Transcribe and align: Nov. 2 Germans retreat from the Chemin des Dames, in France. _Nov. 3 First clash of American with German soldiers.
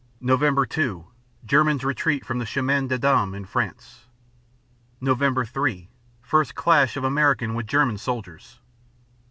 Nov. 0.19 0.39
2 0.67 1.05
Germans 1.45 1.83
retreat 1.83 2.25
from 2.25 2.39
the 2.39 2.45
Chemin 2.47 2.87
des 2.87 2.97
Dames, 2.97 3.35
in 3.35 3.45
France. 3.45 4.05
_Nov. 4.99 5.47
3 5.47 5.89
First 6.23 6.55
clash 6.55 6.97
of 6.97 7.03
American 7.03 7.53
with 7.53 7.67
German 7.67 7.99
soldiers. 7.99 8.59